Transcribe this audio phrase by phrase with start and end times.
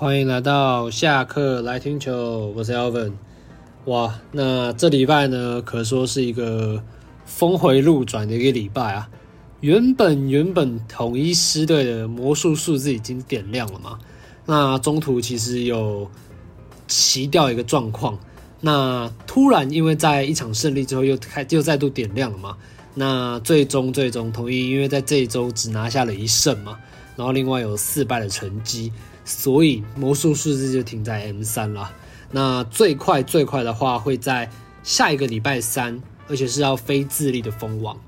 [0.00, 3.14] 欢迎来到下课来听球，我是 Alvin。
[3.86, 6.80] 哇，那这礼拜呢，可说是一个
[7.24, 9.10] 峰回路转的一个礼拜啊。
[9.58, 13.98] 原本原本统一师队的魔术数字已经点亮了嘛，
[14.46, 16.08] 那中途其实有
[16.86, 18.16] 奇掉一个状况，
[18.60, 22.56] 那突然因为在一场胜利之后又开又再度点亮了嘛。
[22.94, 26.78] 那最终最终统一，因为在这一周只拿下了一胜嘛，
[27.16, 28.92] 然后另外有四败的成绩，
[29.28, 31.92] 所以魔术数字就停在 M 三了。
[32.30, 34.50] 那最快最快的话会在
[34.82, 37.98] 下一个礼拜三，而且是要非自立的封王，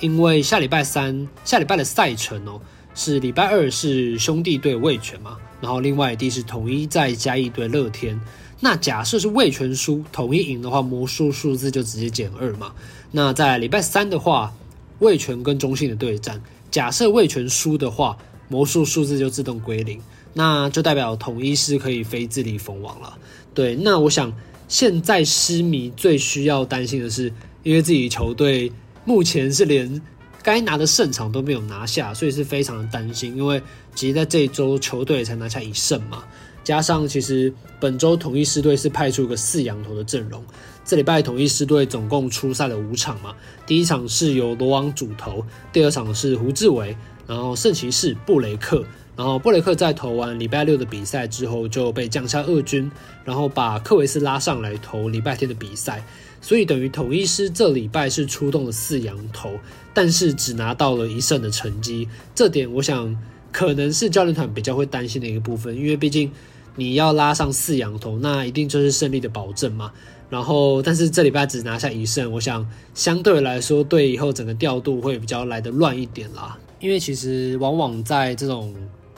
[0.00, 2.60] 因为下礼拜三下礼拜的赛程哦，
[2.94, 8.20] 是礼拜二是兄弟队味全嘛，然后另外一地是统一再加一队乐天。
[8.60, 12.72] 那假设是味全输，统一赢的话，魔术数字就直接减二嘛。
[13.12, 14.52] 那在礼拜三的话，
[14.98, 18.16] 味全跟中信的对战，假设味全输的话，
[18.48, 20.00] 魔术数字就自动归零，
[20.38, 23.16] 那就代表统一狮可以非自力封王了。
[23.54, 24.30] 对，那我想
[24.68, 28.70] 现在狮迷最需要担心的是，因为自己球队
[29.06, 30.02] 目前是连
[30.42, 33.34] 该拿的胜场都没有拿下，所以是非常的担心。
[33.34, 33.62] 因为
[33.94, 36.22] 其实在这一周球队才拿下一胜嘛。
[36.62, 40.44] 加上其实本周统一狮队是派出一个四羊头的阵容，
[40.84, 43.34] 这礼拜统一狮队总共出赛了五场嘛，
[43.66, 45.42] 第一场是由罗王主投，
[45.72, 46.94] 第二场是胡志伟，
[47.26, 48.84] 然后圣骑士布雷克，
[49.16, 52.90] 然后布雷克在投完礼拜六的比赛之后就被降下二军，
[53.24, 56.04] 然后把克维斯拉上来投礼拜天的比赛，
[56.40, 59.58] 所以等于统一狮这礼拜是出动了四洋投，
[59.94, 63.16] 但是只拿到了一胜的成绩，这点我想
[63.50, 66.30] 可能是教练团比较会担心的一个部分，因为毕竟。
[66.78, 69.90] 你要拉上四洋投，那一定就是胜利的保证嘛。
[70.28, 76.58] 然后，但是这礼拜只拿下一胜，我想相对来说，对以后整个调度会比较来得乱一点啦。
[76.78, 78.74] 因为其实往往在这种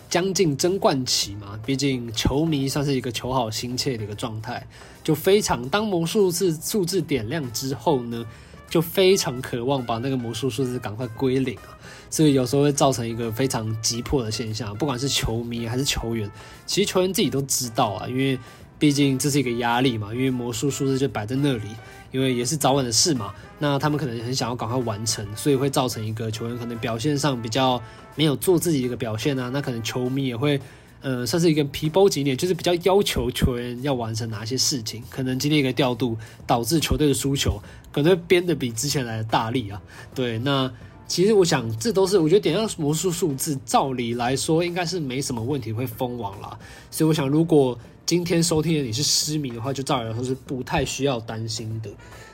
[0.08, 4.66] 将近争冠期嘛，毕竟球迷算是一个求好心切的一个状态，
[5.04, 8.24] 就非常当魔术字数字点亮之后呢，
[8.70, 11.76] 就非常渴望把那个魔术数字赶快归零啊。
[12.10, 16.30] 所以有时候会造成一个非常急迫的现象，不管是球迷还是球员，
[16.64, 18.38] 其实球员自己都知道啊，因为
[18.78, 21.68] 毕竟这是一个压力嘛，因为魔术数字就摆在那里，
[22.10, 27.80] 因为也是早晚的事嘛，那他们可能很想要赶快完成，所以会造成一个球员可能表现上比较
[28.14, 30.60] 没有做自己的一个表现啊，那可能球迷也会，
[31.00, 36.16] 呃，算是一个皮包骨脸，就是比较要求球员要完成哪些事情，可能今天一个调度
[36.46, 37.60] 导致球队的输球，
[37.92, 39.80] 可能编得比之前来的大力啊，
[40.14, 40.70] 对，那。
[41.08, 46.58] 其实我想，这都是我觉得点亮魔术数字，照理来说应该是没什么问题会封王啦。
[46.90, 51.90] 所以我想，如果今天收听的你是失迷的话，就照理来说是不太需要担心的。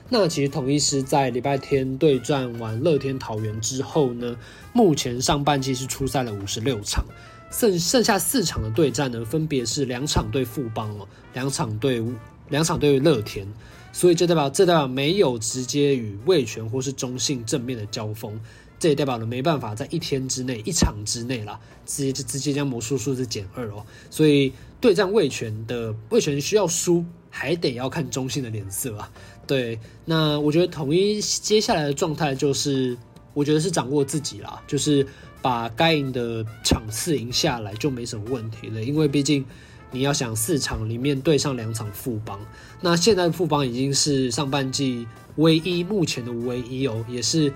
[0.09, 4.37] 那其实统一师在礼拜天对战完乐天桃园之后呢，
[4.73, 7.05] 目前上半季是出赛了五十六场，
[7.51, 12.01] 剩剩下四场的对战呢，分别是两场对富邦哦，两场对
[12.51, 13.45] 两场对乐天，
[13.93, 18.39] 所以这代表这代表没有直接与味全或是中信正面的交锋。
[18.84, 23.83] 这也代表了没办法在一天之内、一场之内啦，直接就直接将魔术数字减二哦。
[24.11, 29.11] 所以对战魏权的魏权需要输，还得要看中信的脸色啊。
[29.47, 32.95] 对，那我觉得统一接下来的状态就是，
[33.33, 35.06] 我觉得是掌握自己啦，就是
[35.41, 38.83] 把该赢的场次赢下来就没什么问题了。
[38.83, 39.43] 因为毕竟
[39.93, 42.39] 你要想四场里面对上两场富邦，
[42.83, 47.51] 那现在富邦已经是上半季唯一目前的唯一哦，也是。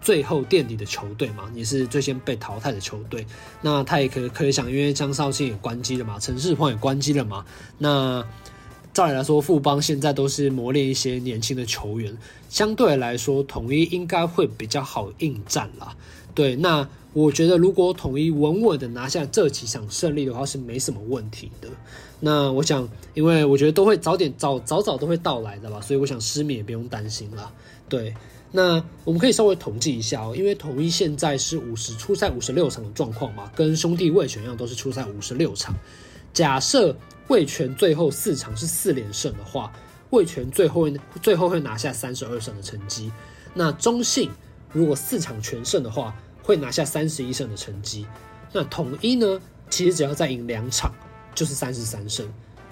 [0.00, 3.26] 最后垫底的球队嘛，也是最先被淘汰的球队。
[3.60, 7.44] 那他也可以可以想，因为江少庆也关机了嘛，陈世鹏也关机了嘛。
[7.76, 8.24] 那
[8.94, 12.16] 照理来说，富邦现在都是磨练一些年轻的球员，
[12.48, 15.94] 相对来说，统一应该会比较好应战啦。
[16.34, 21.68] 对，那我觉得如果统一稳稳的拿下这几场胜利的话，是没什么问题的。
[22.20, 27.52] 那我想，因为我觉得都会早点早早早都会到来的吧，所以我想狮迷也不用担心啦。
[27.88, 28.14] 对。
[28.52, 35.74] 那我们可以稍微统计一下哦，因为统一现在是五十出赛五十六场的状况嘛，跟兄弟味全一样，都是出赛五十六场。
[36.32, 36.96] 假设
[37.28, 39.72] 魏全最后四场是四连胜的话，
[40.10, 40.88] 魏全最后
[41.22, 43.12] 最后会拿下三十二胜的成绩。
[43.54, 44.30] 那中信
[44.72, 48.06] 如果四场全胜的话，会拿下三十一胜的成绩。
[48.52, 50.92] 那统一呢，其实只要再赢两场
[51.36, 52.26] 就是三十三胜，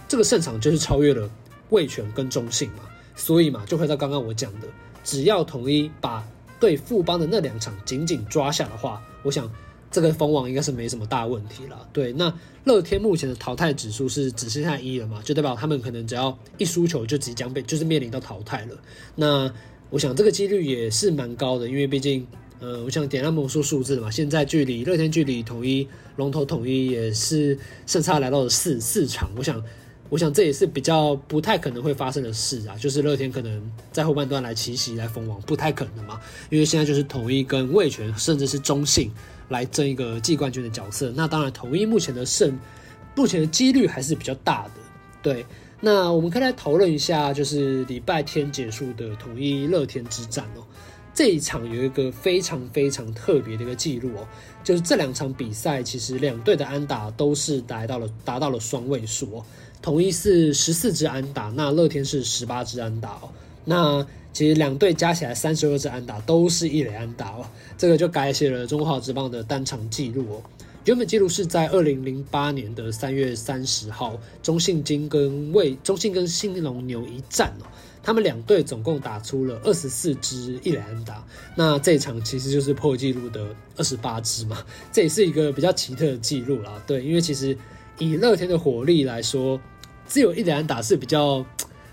[0.08, 1.30] 这个胜场就是超越了
[1.70, 2.82] 魏全跟中信嘛，
[3.18, 4.68] 所以嘛，就回到刚刚我讲的。
[5.04, 6.26] 只要统一把
[6.60, 9.50] 对富邦的那两场紧紧抓下的话，我想
[9.90, 11.88] 这个封王应该是没什么大问题了。
[11.92, 12.32] 对，那
[12.64, 18.76] 乐天目前的淘汰指数是只剩下一了嘛，就代表他们可能只要一输球就即将被就是面临到淘汰了。
[19.14, 19.50] 那
[19.90, 22.26] 我想这个几率也是蛮高的，因为毕竟
[22.60, 29.62] 呃，我想点那么说数字嘛，现在距离乐天距离统一龙头统一也是胜差来到了四四场，我想。
[30.10, 36.20] 我想这也是比较不太可能会发生的事啊，就是乐天可能在后半段来奇袭来封王，不太可能嘛，
[36.50, 39.10] 因为现在就是统一跟味全甚至是中信
[39.48, 42.58] 来争一个季冠军的角色，那当然统一目前的胜，
[43.14, 44.70] 目前的几率还是比较大的。
[45.22, 45.44] 对，
[45.80, 50.64] 那我们可以来讨论一下，就是礼拜天结束的统一乐天之战哦，
[51.12, 54.26] 这一场有一个非常非常特别的一个记录哦，
[54.64, 59.44] 就是这两场比赛其实两队的安打都是达到了达到了双位数哦。
[59.80, 63.30] 统一是十四支安打，那乐天是十八支安打哦。
[63.64, 67.46] 那其实两队加起来三十二支安打，都是一垒安打哦。
[67.76, 70.42] 这个就改写了中华职棒的单场纪录哦。
[70.84, 77.66] 原本纪录是在二零零八年的三月三十号，中信金跟味中信跟兴农牛一战哦，
[78.02, 81.24] 他们两队总共打出了二十四支一垒安打。
[81.54, 86.82] 那这一场其实就是破纪录的二十八支嘛，这也是一个比较奇特的纪录啦。
[86.86, 87.56] 对，因为其实。
[87.98, 89.60] 以乐天的火力来说，
[90.06, 91.44] 只有一两打是比较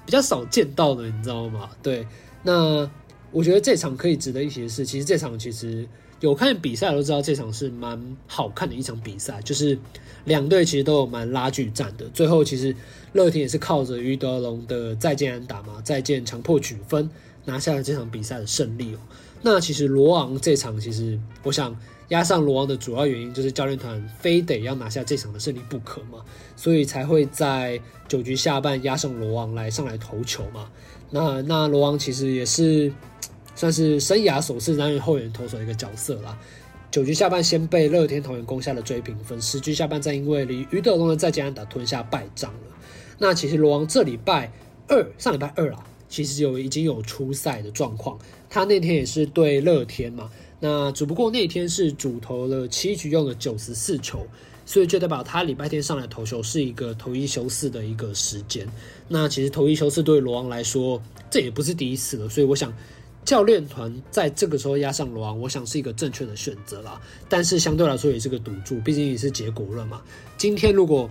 [0.05, 1.69] 比较少见到的，你知道吗？
[1.81, 2.05] 对，
[2.43, 2.89] 那
[3.31, 5.87] 我觉得这场可以值得一提的是，其实这场其实
[6.19, 9.77] 有看比赛都知道，这场是蛮好看的一场比赛，就是
[10.25, 12.05] 两队其实都有蛮拉锯战的。
[12.13, 12.75] 最后其实
[13.13, 17.09] 乐天也是靠着于德龙的再见安打嘛，再见强迫取分，
[17.45, 18.99] 拿下了这场比赛的胜利哦。
[19.41, 21.75] 那其实罗昂这场，其实我想。
[22.09, 26.23] 压上罗王的主要原因就是教练团非得要拿下这场的胜利不可嘛，
[26.55, 30.69] 所以才会在九局下半压上罗王来上来投球嘛。
[31.09, 32.93] 那那罗王其实也是
[33.55, 36.37] 算是生涯首次担任后援投手的一个角色啦。
[36.91, 42.59] 九局下半先被乐天桃园攻下了追平分，十局下半再因为离余德龙的再见安打吞下败仗了。
[43.17, 44.51] 那其实罗王这礼拜
[44.87, 48.17] 二上礼拜二啊，其实有已经有出赛的状况，
[48.49, 50.29] 他那天也是对乐天嘛。
[50.59, 54.25] 那只不过那天是主投了七局，用了九十四球，
[54.65, 58.67] 所以就代表他礼拜天上来投球是一个投一休四的一个时间。
[59.07, 62.73] 那其实投一休四对罗王来说，这也不是第一次了，所以我想
[63.23, 66.99] 教练团在这个时候压上罗王，我想是一个正确的选择啦。
[67.27, 70.01] 但是相对来说也是个赌注，毕竟也是结果论嘛。
[70.37, 71.09] 今天如果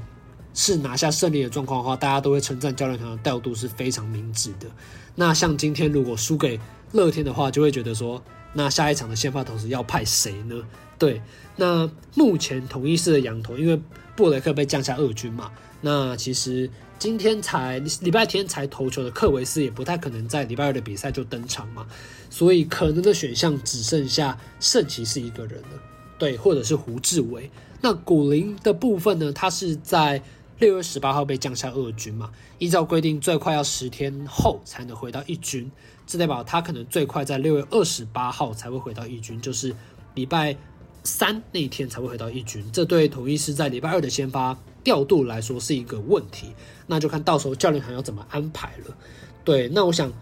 [0.55, 4.69] 是拿下胜利的状况的话，大家都会称赞教练团的调度是非常明智的。
[5.17, 6.59] 那像今天如果输给
[6.95, 8.23] 乐天的话，就会觉得说。
[8.57, 10.55] 那下一场的先发投手要派谁呢？
[10.97, 11.21] 对，
[11.57, 13.83] 那目前同一狮的洋投，因为
[14.15, 15.51] 布雷克被降下二军嘛，
[15.81, 21.85] 那其实今天才礼拜天才投球的克维斯也不太可能在礼拜二的比赛就登场嘛，
[22.31, 25.83] 所以可能的选项只剩下圣骑士一个人了，
[26.17, 27.51] 对，或者是胡志伟。
[27.81, 30.23] 那古林的部分呢，他是在
[30.59, 35.71] 六月十八号被降下二军嘛，依照规定最快要十天后才能回到一军。
[36.07, 39.75] 这代表他可能最快在六月二十八号才会回到一军，就是
[40.15, 40.57] 礼拜
[41.03, 42.65] 三那一天才会回到一军。
[42.73, 46.49] 这对统一狮在礼拜二的先发调度来说是一个问题，
[46.87, 48.97] 那就看到时候教练团要怎么安排了。
[49.45, 50.13] 对，那我想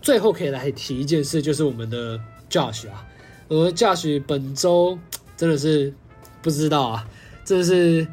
[0.00, 2.18] 最后可以来提一件事，就是我们的
[2.48, 3.06] Josh 啊，
[3.48, 4.98] 而 Josh 本周
[5.36, 5.92] 真的是
[6.40, 7.08] 不知道啊，
[7.44, 8.06] 真的是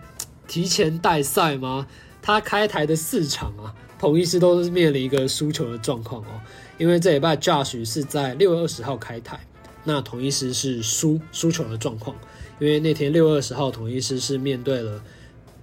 [0.48, 1.88] 提前带赛吗？
[2.22, 6.42] 他开台的四场啊，统一狮都是面临一个输球的状况哦。
[6.78, 9.40] 因为这礼拜 Josh 是在六月二十号开台，
[9.84, 12.16] 那统一狮是输输球的状况。
[12.60, 15.04] 因为那天六月二十号统一狮是面对了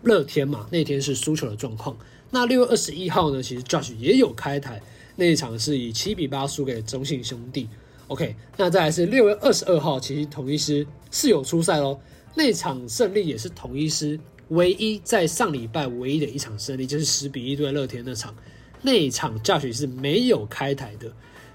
[0.02, 1.96] 乐天嘛，那天是输球的状况。
[2.30, 4.80] 那六月二十一号呢，其实 Josh 也有开台，
[5.16, 7.68] 那一场是以七比八输给中信兄弟。
[8.08, 11.98] OK，那再来是六月二十二号，其实统一狮是有出赛喽，
[12.34, 14.18] 那场胜利也是统一狮
[14.52, 18.34] 唯一在上礼拜唯一的一场胜利，就是十比一对乐天那场。
[18.82, 21.10] 那一场 Josh 是没有开台的，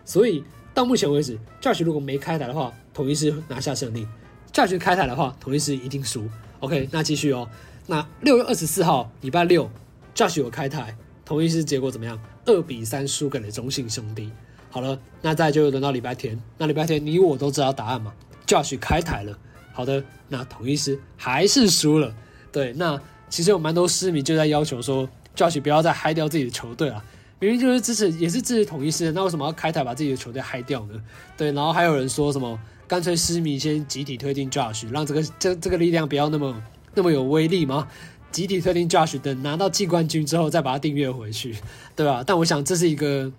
[0.05, 4.07] 所以到目前为止，Josh 如果没开台的话，统一狮拿下胜利
[4.53, 6.27] ；Josh 开台的话，统一是一定输。
[6.61, 7.47] OK，那继续哦。
[7.85, 9.69] 那六月二十四号礼拜六
[10.15, 12.17] ，Josh 有开台，统一是结果怎么样？
[12.45, 14.31] 二比三输给了中信兄弟。
[14.69, 16.41] 好了，那再就轮到礼拜天。
[16.57, 18.13] 那礼拜天你我都知道答案嘛
[18.47, 19.37] ？Josh 开台了。
[19.73, 22.15] 好的，那统一是还是输了。
[22.51, 22.99] 对，那
[23.29, 27.03] 其实有蛮多狮迷就在要求说，Josh 不要再嗨掉自己的球队了。
[27.39, 30.99] 明明就是支持，也是支持统一狮的，那为什么要开台把自己的球队嗨掉呢？
[31.37, 36.59] 对，然后还有人说什么，干脆狮迷先集体推定 Josh，让这个这这个力量不要那么
[36.95, 37.87] 那么有威力吗？
[38.31, 41.55] 集体推定 Josh，等拿到季冠军之后再把它订阅回去，
[41.95, 42.23] 对吧？
[42.25, 43.31] 但我想这是一个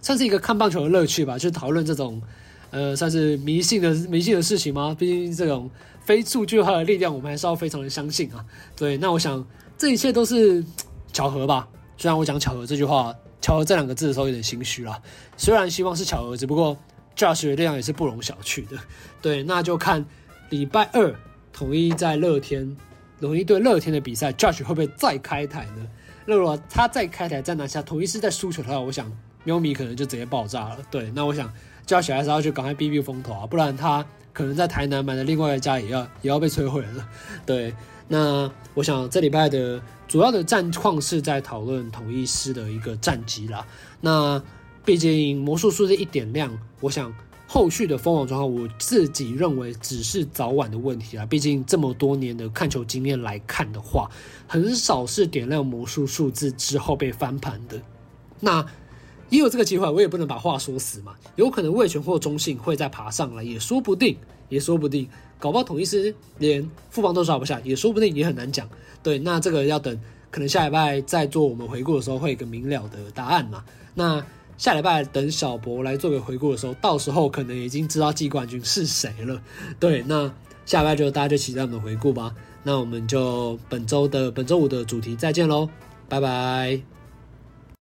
[0.00, 2.22] 算是一个看棒球的乐趣吧，就讨论这种
[2.72, 4.96] 呃算是迷信的迷信的事情吗？
[4.98, 5.70] 毕竟这种
[6.04, 8.44] 非数据化的力量，我们还是要非常的相信啊。
[8.74, 9.46] 对，那我想
[9.78, 10.64] 这一切都是
[11.12, 11.68] 巧合吧。
[11.96, 13.14] 虽然我讲巧合这句话。
[13.42, 15.02] 巧合这两个字的时候有点心虚啦，
[15.36, 16.76] 虽然希望是巧合，只不过
[17.16, 18.76] Josh 的力量也是不容小觑的。
[19.20, 20.06] 对，那就看
[20.50, 21.12] 礼拜二
[21.52, 22.76] 统一在乐天，
[23.20, 25.84] 统一对乐天的比赛，Josh 会不会再开台呢？
[26.24, 29.10] 那如果他再开台再拿下，统一是在输球的话，我想
[29.42, 30.78] 喵咪可能就直接爆炸了。
[30.88, 31.52] 对，那我想
[31.86, 37.08] Josh 还是要去赶快避避风头啊，不然他可能在台南买的另外一家也要也要被摧毁了。
[37.44, 37.74] 对，
[38.08, 43.66] 那我想这礼拜的主要的战况是在讨论统一师的一个战绩啦。
[44.00, 44.42] 那
[44.84, 47.14] 毕竟魔术数字一点亮，我想
[47.46, 51.26] 后续的封王状况，我自己认为只是早晚的问题啊。
[51.26, 54.10] 毕竟这么多年的看球经验来看的话，
[54.46, 57.80] 很少是点亮魔术数字之后被翻盘的。
[58.40, 58.64] 那
[59.32, 61.16] 也有这个机会，我也不能把话说死嘛。
[61.34, 64.16] 有可能魏全或中信会再爬上来，也说不定，
[64.48, 65.08] 也说不定。
[65.40, 68.68] 搞不好统一师连富邦都抓不下，也说不定，也很难讲。
[69.02, 73.64] 对，那这个要等，可能下礼拜再做我们回顾的时候，会有一个明了的答案嘛。
[73.94, 74.24] 那。
[74.58, 79.42] 下礼拜等小博来做个回顾的时候，到时候可能已经知道季冠军是谁了。
[79.80, 80.32] 对，那
[80.66, 82.32] 下礼拜就大家就期待我们回顾吧。
[82.62, 85.68] 那我们就本周的本周五的主题再见喽，
[86.08, 87.01] 拜拜。